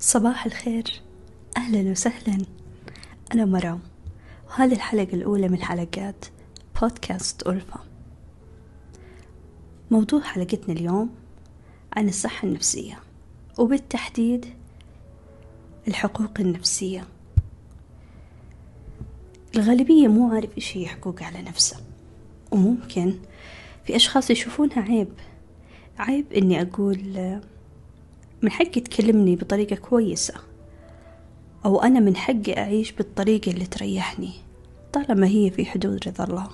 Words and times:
صباح 0.00 0.46
الخير. 0.46 1.00
أهلا 1.56 1.90
وسهلا. 1.90 2.38
أنا 3.34 3.44
مرام. 3.44 3.80
وهذه 4.48 4.72
الحلقة 4.72 5.14
الأولى 5.14 5.48
من 5.48 5.62
حلقات 5.62 6.24
بودكاست 6.80 7.46
ألفا. 7.46 7.80
موضوع 9.90 10.20
حلقتنا 10.20 10.74
اليوم 10.74 11.10
عن 11.92 12.08
الصحة 12.08 12.48
النفسية 12.48 12.98
وبالتحديد 13.58 14.46
الحقوق 15.88 16.40
النفسية. 16.40 17.04
الغالبية 19.56 20.08
مو 20.08 20.34
عارف 20.34 20.50
إيش 20.56 20.76
هي 20.76 20.86
حقوق 20.86 21.22
على 21.22 21.42
نفسه 21.42 21.76
وممكن 22.50 23.14
في 23.84 23.96
أشخاص 23.96 24.30
يشوفونها 24.30 24.80
عيب. 24.80 25.08
عيب 25.98 26.32
إني 26.32 26.62
أقول 26.62 27.40
من 28.42 28.50
حقي 28.50 28.80
تكلمني 28.80 29.36
بطريقة 29.36 29.76
كويسة 29.76 30.34
أو 31.64 31.82
أنا 31.82 32.00
من 32.00 32.16
حقي 32.16 32.58
أعيش 32.58 32.92
بالطريقة 32.92 33.50
اللي 33.50 33.66
تريحني 33.66 34.32
طالما 34.92 35.26
هي 35.26 35.50
في 35.50 35.66
حدود 35.66 36.08
رضا 36.08 36.24
الله. 36.24 36.48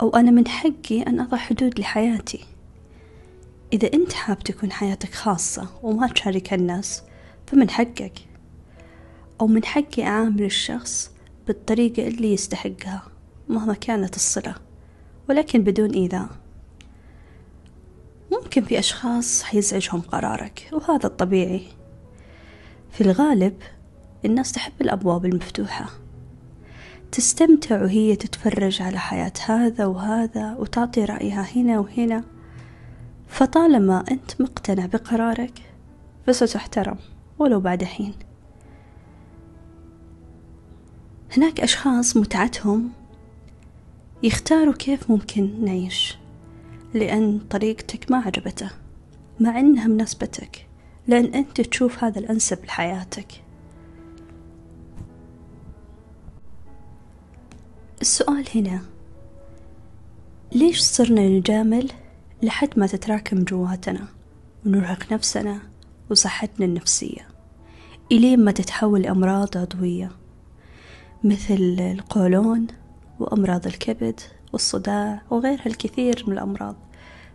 أو 0.00 0.10
أنا 0.10 0.30
من 0.30 0.48
حقي 0.48 1.02
أن 1.02 1.20
أضع 1.20 1.36
حدود 1.36 1.80
لحياتي. 1.80 2.44
إذا 3.72 3.92
أنت 3.92 4.12
حاب 4.12 4.38
تكون 4.38 4.72
حياتك 4.72 5.14
خاصة 5.14 5.68
وما 5.82 6.08
تشاركها 6.08 6.56
الناس 6.56 7.02
فمن 7.46 7.70
حقك. 7.70 8.12
أو 9.40 9.46
من 9.46 9.64
حقي 9.64 10.02
أعامل 10.02 10.42
الشخص 10.42 11.10
بالطريقة 11.46 12.08
اللي 12.08 12.32
يستحقها 12.32 13.02
مهما 13.48 13.74
كانت 13.74 14.16
الصلة 14.16 14.54
ولكن 15.28 15.62
بدون 15.62 15.90
إيذاء. 15.90 16.28
ممكن 18.56 18.68
في 18.68 18.78
أشخاص 18.78 19.42
حيزعجهم 19.42 20.00
قرارك 20.00 20.68
وهذا 20.72 21.06
الطبيعي. 21.06 21.62
في 22.90 23.00
الغالب 23.00 23.62
الناس 24.24 24.52
تحب 24.52 24.72
الأبواب 24.80 25.24
المفتوحة. 25.24 25.90
تستمتع 27.12 27.82
وهي 27.82 28.16
تتفرج 28.16 28.82
على 28.82 28.98
حياة 28.98 29.32
هذا 29.46 29.86
وهذا 29.86 30.54
وتعطي 30.58 31.04
رأيها 31.04 31.46
هنا 31.56 31.78
وهنا. 31.78 32.24
فطالما 33.28 34.04
أنت 34.10 34.40
مقتنع 34.40 34.86
بقرارك 34.86 35.62
فستحترم 36.26 36.98
ولو 37.38 37.60
بعد 37.60 37.84
حين. 37.84 38.14
هناك 41.36 41.60
أشخاص 41.60 42.16
متعتهم 42.16 42.90
يختاروا 44.22 44.74
كيف 44.74 45.10
ممكن 45.10 45.64
نعيش. 45.64 46.23
لأن 46.94 47.38
طريقتك 47.50 48.10
ما 48.10 48.18
عجبته 48.18 48.70
مع 49.40 49.60
أنها 49.60 49.86
مناسبتك 49.86 50.66
لأن 51.06 51.24
أنت 51.24 51.60
تشوف 51.60 52.04
هذا 52.04 52.18
الأنسب 52.18 52.64
لحياتك. 52.64 53.44
السؤال 58.00 58.44
هنا 58.54 58.80
ليش 60.52 60.80
صرنا 60.80 61.28
نجامل 61.28 61.90
لحد 62.42 62.78
ما 62.78 62.86
تتراكم 62.86 63.44
جواتنا 63.44 64.08
ونرهق 64.66 65.12
نفسنا 65.12 65.58
وصحتنا 66.10 66.66
النفسية 66.66 67.28
إلين 68.12 68.44
ما 68.44 68.52
تتحول 68.52 69.02
لأمراض 69.02 69.58
عضوية 69.58 70.10
مثل 71.24 71.76
القولون 71.80 72.66
وأمراض 73.20 73.66
الكبد 73.66 74.20
والصداع 74.54 75.22
وغيرها 75.30 75.66
الكثير 75.66 76.24
من 76.26 76.32
الأمراض. 76.32 76.76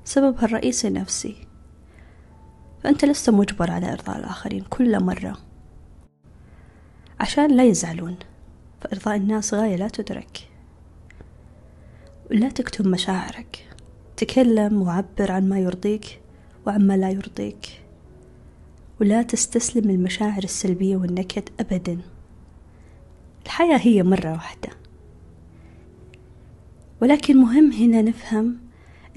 سببها 0.03 0.45
الرئيسي 0.45 0.87
النفسي 0.87 1.35
فأنت 2.83 3.05
لست 3.05 3.29
مجبر 3.29 3.71
على 3.71 3.93
إرضاء 3.93 4.17
الآخرين 4.17 4.63
كل 4.69 5.03
مرة. 5.03 5.37
عشان 7.19 7.51
لا 7.51 7.63
يزعلون. 7.63 8.15
فإرضاء 8.81 9.15
الناس 9.15 9.53
غاية 9.53 9.75
لا 9.75 9.87
تدرك. 9.87 10.49
ولا 12.31 12.49
تكتم 12.49 12.91
مشاعرك. 12.91 13.75
تكلم 14.17 14.81
وعبر 14.81 15.31
عن 15.31 15.49
ما 15.49 15.59
يرضيك 15.59 16.21
وعما 16.67 16.97
لا 16.97 17.09
يرضيك. 17.09 17.81
ولا 19.01 19.21
تستسلم 19.21 19.91
للمشاعر 19.91 20.43
السلبية 20.43 20.97
والنكد 20.97 21.49
أبدا. 21.59 22.01
الحياة 23.45 23.77
هي 23.77 24.03
مرة 24.03 24.31
واحدة. 24.31 24.78
ولكن 27.01 27.37
مهم 27.37 27.71
هنا 27.71 28.01
نفهم 28.01 28.57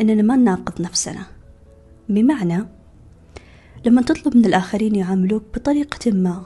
أننا 0.01 0.23
ما 0.23 0.37
نناقض 0.37 0.81
نفسنا. 0.81 1.27
بمعنى 2.09 2.67
لما 3.87 4.03
تطلب 4.03 4.37
من 4.37 4.45
الآخرين 4.45 4.95
يعاملوك 4.95 5.43
بطريقة 5.55 6.11
ما 6.11 6.45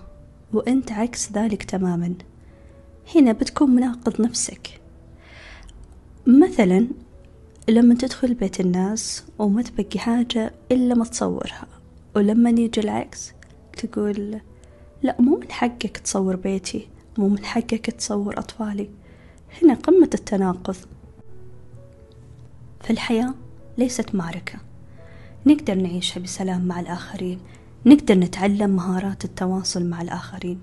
وأنت 0.53 0.93
عكس 0.93 1.33
ذلك 1.33 1.63
تماما 1.63 2.15
هنا 3.17 3.33
بتكون 3.33 3.71
مناقض 3.71 4.21
نفسك. 4.21 4.81
مثلا 6.27 6.87
لما 7.69 7.95
تدخل 7.95 8.35
بيت 8.35 8.61
الناس 8.61 9.25
وما 9.39 9.63
تبقي 9.63 9.99
حاجة 9.99 10.53
إلا 10.73 10.95
ما 10.95 11.05
تصورها 11.05 11.67
ولما 12.17 12.51
يجي 12.51 12.81
العكس 12.81 13.33
تقول 13.77 14.41
لا 15.03 15.17
مو 15.21 15.37
من 15.37 15.53
حقك 15.53 15.97
تصور 15.97 16.37
بيتي 16.37 16.89
مو 17.19 17.29
من 17.29 17.45
حقك 17.45 17.91
تصور 17.91 18.39
أطفالي. 18.39 18.91
هنا 19.63 19.75
قمة 19.75 20.11
التناقض. 20.15 20.77
فالحياة 22.87 23.35
ليست 23.79 24.15
معركة 24.15 24.59
نقدر 25.47 25.75
نعيشها 25.75 26.21
بسلام 26.21 26.65
مع 26.65 26.81
الآخرين. 26.81 27.41
نقدر 27.87 28.15
نتعلم 28.15 28.71
مهارات 28.71 29.25
التواصل 29.25 29.87
مع 29.87 30.03
الآخرين. 30.03 30.63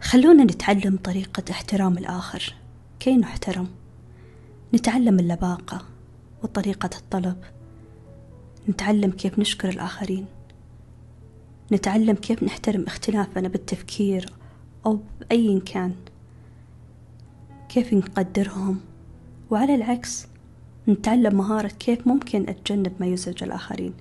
خلونا 0.00 0.44
نتعلم 0.44 0.96
طريقة 0.96 1.42
احترام 1.50 1.98
الآخر. 1.98 2.54
كي 3.00 3.16
نحترم. 3.16 3.68
نتعلم 4.74 5.18
اللباقة 5.18 5.82
وطريقة 6.42 6.90
الطلب. 6.98 7.36
نتعلم 8.68 9.10
كيف 9.10 9.38
نشكر 9.38 9.68
الآخرين. 9.68 10.26
نتعلم 11.72 12.14
كيف 12.14 12.42
نحترم 12.42 12.84
اختلافنا 12.86 13.48
بالتفكير 13.48 14.32
أو 14.86 15.00
بأي 15.20 15.60
كان. 15.60 15.94
كيف 17.68 17.92
نقدرهم. 17.92 18.80
وعلى 19.50 19.74
العكس 19.74 20.26
نتعلم 20.88 21.36
مهارة 21.36 21.68
كيف 21.68 22.06
ممكن 22.06 22.48
أتجنب 22.48 22.92
ما 23.00 23.06
يزعج 23.06 23.42
الآخرين. 23.42 23.94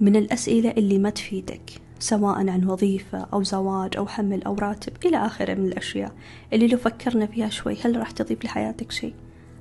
من 0.00 0.16
الأسئلة 0.16 0.70
اللي 0.70 0.98
ما 0.98 1.10
تفيدك 1.10 1.70
سواء 1.98 2.48
عن 2.48 2.64
وظيفة 2.64 3.18
أو 3.18 3.42
زواج 3.42 3.96
أو 3.96 4.06
حمل 4.06 4.42
أو 4.42 4.54
راتب 4.54 4.92
إلى 5.06 5.16
آخره 5.16 5.54
من 5.54 5.66
الأشياء 5.66 6.12
اللي 6.52 6.68
لو 6.68 6.78
فكرنا 6.78 7.26
فيها 7.26 7.48
شوي 7.48 7.76
هل 7.84 7.96
راح 7.96 8.10
تضيف 8.10 8.44
لحياتك 8.44 8.92
شيء؟ 8.92 9.14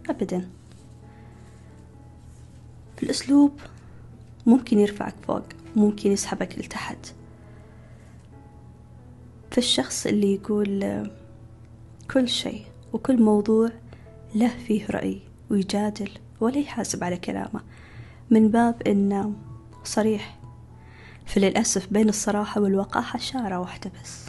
أبدا. 0.10 0.50
الأسلوب 3.04 3.52
ممكن 4.46 4.80
يرفعك 4.80 5.16
فوق 5.28 5.44
ممكن 5.76 6.12
يسحبك 6.12 6.60
لتحت. 6.60 7.14
فالشخص 9.52 10.06
اللي 10.06 10.34
يقول 10.34 11.10
كل 12.12 12.28
شيء 12.28 12.64
وكل 12.94 13.22
موضوع 13.22 13.70
له 14.36 14.48
فيه 14.68 14.86
رأي. 14.90 15.20
ويجادل 15.50 16.10
ولا 16.40 16.58
يحاسب 16.58 17.04
على 17.04 17.18
كلامه. 17.18 17.62
من 18.30 18.52
باب 18.52 18.82
إنه 18.88 19.34
صريح. 19.84 20.40
فللأسف 21.26 21.94
بين 21.94 22.10
الصراحة 22.10 22.62
والوقاحة 22.62 23.20
شارة 23.20 23.60
واحدة 23.60 23.92
بس. 24.02 24.26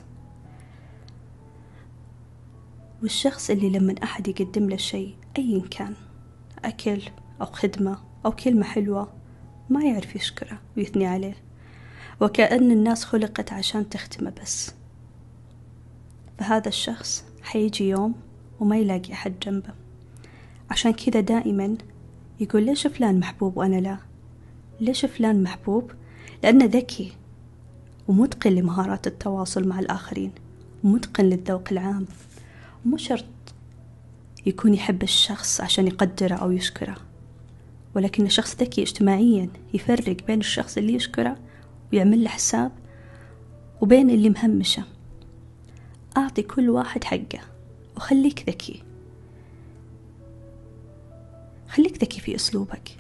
والشخص 3.03 3.51
اللي 3.51 3.79
لما 3.79 3.95
أحد 4.03 4.29
يقدم 4.29 4.69
له 4.69 4.77
شيء 4.77 5.17
أيا 5.39 5.63
كان 5.71 5.95
أكل 6.65 7.03
أو 7.41 7.47
خدمة 7.47 7.99
أو 8.27 8.33
كلمة 8.33 8.65
حلوة 8.65 9.13
ما 9.71 9.85
يعرف 9.85 10.17
يشكره 10.17 10.59
ويثني 10.77 11.07
عليه. 11.07 11.37
وكأن 12.21 12.71
الناس 12.71 13.05
خلقت 13.05 13.53
عشان 13.53 13.89
تختمه 13.89 14.33
بس. 14.43 14.75
فهذا 16.39 16.69
الشخص 16.69 17.25
حيجي 17.43 17.89
يوم 17.89 18.15
وما 18.61 18.77
يلاقي 18.77 19.13
أحد 19.13 19.39
جنبه. 19.39 19.86
عشان 20.71 20.93
كذا 20.93 21.21
دائما 21.21 21.77
يقول 22.41 22.63
ليش 22.63 22.87
فلان 22.87 23.21
محبوب 23.21 23.57
وأنا 23.57 23.77
لا؟ 23.77 23.99
ليش 24.81 25.05
فلان 25.05 25.43
محبوب؟ 25.43 25.91
لأنه 26.43 26.65
ذكي 26.65 27.13
ومتقن 28.09 28.51
لمهارات 28.51 29.07
التواصل 29.07 29.69
مع 29.69 29.79
الآخرين 29.79 30.33
ومتقن 30.85 31.25
للذوق 31.25 31.69
العام. 31.73 32.07
مو 32.85 32.97
شرط 32.97 33.25
يكون 34.47 34.75
يحب 34.75 35.03
الشخص 35.03 35.61
عشان 35.61 35.87
يقدره 35.87 36.35
أو 36.35 36.51
يشكره 36.51 36.97
ولكن 37.95 38.29
شخص 38.29 38.57
ذكي 38.57 38.83
اجتماعيا 38.83 39.49
يفرق 39.75 40.27
بين 40.27 40.39
الشخص 40.39 40.79
اللي 40.79 40.95
يشكره 40.95 41.37
ويعمل 41.93 42.25
له 42.25 42.29
حساب 42.29 42.73
وبين 43.81 44.11
اللي 44.11 44.31
مهمشه. 44.31 44.85
أعطي 46.17 46.43
كل 46.43 46.71
واحد 46.71 47.05
حقه 47.05 47.41
وخليك 47.97 48.45
ذكي. 48.49 48.83
خليك 51.77 52.03
ذكي 52.03 52.21
في 52.21 52.35
أسلوبك. 52.35 52.97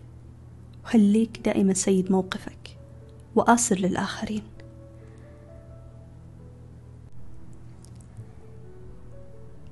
وخليك 0.84 1.40
دائما 1.44 1.74
سيد 1.74 2.12
موقفك. 2.12 2.78
وآسر 3.34 3.78
للآخرين. 3.78 4.42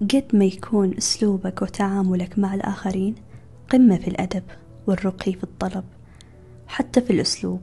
قد 0.01 0.25
ما 0.33 0.45
يكون 0.45 0.97
أسلوبك 0.97 1.63
وتعاملك 1.63 2.39
مع 2.39 2.55
الآخرين 2.55 3.15
قمة 3.71 3.97
في 3.97 4.09
الأدب 4.09 4.43
والرقي 4.87 5.33
في 5.33 5.45
الطلب 5.45 5.85
حتى 6.67 7.01
في 7.01 7.13
الأسلوب. 7.13 7.61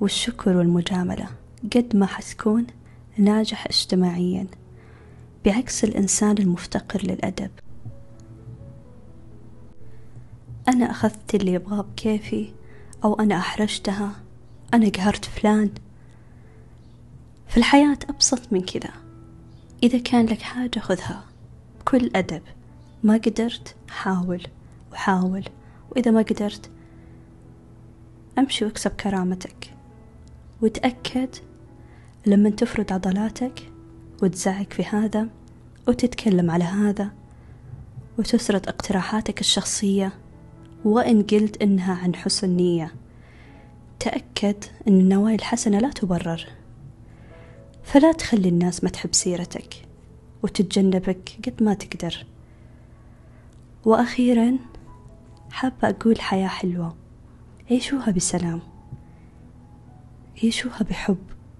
والشكر 0.00 0.56
والمجاملة 0.56 1.28
قد 1.76 1.96
ما 1.96 2.06
حتكون 2.06 2.66
ناجح 3.18 3.66
اجتماعيا 3.66 4.46
بعكس 5.44 5.84
الإنسان 5.84 6.38
المفتقر 6.38 7.02
للأدب. 7.02 7.50
أنا 10.68 10.90
أخذت 10.90 11.34
اللي 11.34 11.52
يبغاه 11.52 11.80
بكيفي 11.80 12.52
أو 13.04 13.14
أنا 13.14 13.36
أحرجتها. 13.36 14.12
أنا 14.74 14.88
قهرت 14.88 15.24
فلان. 15.24 15.70
في 17.48 17.56
الحياة 17.56 17.98
أبسط 18.08 18.52
من 18.52 18.60
كذا. 18.60 18.90
إذا 19.82 19.98
كان 19.98 20.26
لك 20.26 20.42
حاجة 20.42 20.78
خذها. 20.78 21.24
بكل 21.80 22.10
أدب. 22.16 22.42
ما 23.02 23.14
قدرت 23.14 23.74
حاول 23.88 24.42
وحاول. 24.92 25.44
وإذا 25.90 26.10
ما 26.10 26.22
قدرت 26.22 26.70
أمشي 28.38 28.64
واكسب 28.64 28.90
كرامتك. 28.90 29.74
وتأكد 30.62 31.28
لما 32.26 32.50
تفرد 32.50 32.92
عضلاتك 32.92 33.70
وتزعق 34.22 34.72
في 34.72 34.84
هذا 34.84 35.28
وتتكلم 35.88 36.50
على 36.50 36.64
هذا 36.64 37.10
وتسرد 38.18 38.68
اقتراحاتك 38.68 39.40
الشخصية. 39.40 40.23
وإن 40.84 41.22
قلت 41.22 41.62
إنها 41.62 41.94
عن 41.94 42.14
حسن 42.14 42.50
نية 42.50 42.94
تأكد 44.00 44.64
أن 44.88 45.00
النوايا 45.00 45.34
الحسنة 45.34 45.78
لا 45.78 45.90
تبرر. 45.90 46.46
فلا 47.82 48.12
تخلي 48.12 48.48
الناس 48.48 48.84
ما 48.84 48.90
تحب 48.90 49.14
سيرتك 49.14 49.86
وتتجنبك 50.42 51.38
قد 51.46 51.62
ما 51.62 51.74
تقدر. 51.74 52.26
وأخيرا 53.84 54.58
حابة 55.50 55.88
أقول 55.88 56.20
حياة 56.20 56.48
حلوة 56.48 56.96
عيشوها 57.70 58.10
بسلام. 58.10 58.60
عيشوها 60.42 60.82
بحب 60.90 61.18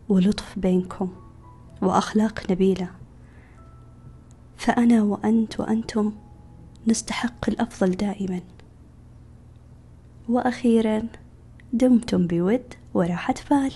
ولطف 0.09 0.59
بينكم 0.59 1.13
وأخلاق 1.83 2.51
نبيلة. 2.51 2.91
فأنا 4.57 5.03
وأنت 5.03 5.61
وأنتم 5.61 6.13
نستحق 6.87 7.49
الأفضل 7.49 7.91
دائما. 7.91 8.41
وأخيرا 10.29 11.03
دمتم 11.73 12.27
بود 12.27 12.75
وراحة 12.95 13.35
بال 13.51 13.73